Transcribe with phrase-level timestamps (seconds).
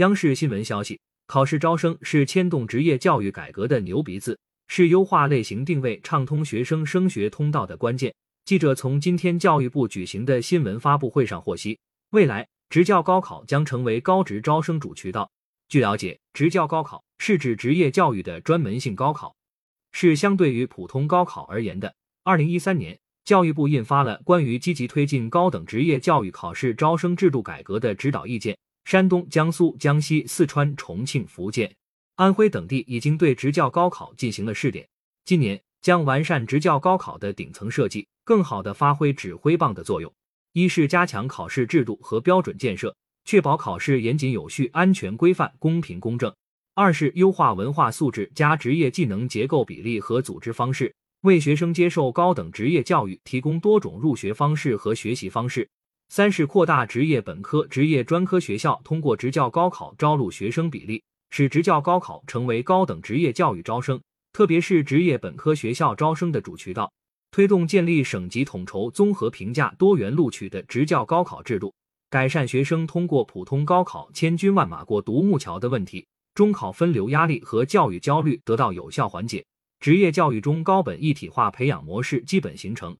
[0.00, 8.14] 央视新闻消息，考试招生是牵动职业教育改革的牛鼻子，是优化类型定位、畅通学生升学通道的关键。
[8.46, 11.78] 记者从今天教育部举行的新闻发布会上获悉，
[12.12, 15.30] 未来职教高考将成为高职招生主渠道。
[15.68, 19.36] 据了解，职教高考是指职业教育的专门性高考，
[19.92, 21.94] 是相对于普通高考而言的。
[22.24, 28.56] 二零一三年，教育部印发了关于积极推进高等职业教育考试招生制度改革的指导意见。
[28.90, 31.72] 山东、江苏、江西、四川、重庆、福建、
[32.16, 34.84] 安徽等地已经对职教高考进行了试点，
[35.24, 38.08] 今年将完善职教高考的顶层设计。
[38.24, 40.12] 更好地发挥指挥棒的作用。
[40.54, 46.28] 一是加强考试制度和标准建设，确保考试严谨有序、安全规范、公平公正；
[46.74, 55.62] 二是优化文化素质加职业技能结构比例和组织方式，为学生接受高等职业教育提供多种入学方式和学习方式；
[56.10, 61.00] 三是扩大职业本科、职业专科学校通过职教高考招录学生比例，
[61.30, 64.02] 使职教高考成为高等职业教育招生，
[64.32, 66.92] 特别是职业本科学校招生的主渠道。
[67.30, 71.72] 推动建立省级统筹、综合评价、多元录取的职教高考制度，
[72.10, 79.46] 改善学生通过普通高考千军万马过独木桥的问题，中考分流压力和教育焦虑得到有效缓解，
[79.78, 82.96] 职业教育中高本一体化培养模式基本形成。